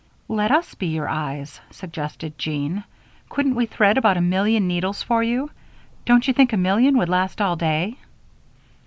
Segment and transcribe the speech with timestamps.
[0.29, 2.85] "Let us be your eyes," suggested Jean.
[3.29, 5.51] "Couldn't we thread about a million needles for you?
[6.07, 7.97] Don't you think a million would last all day?"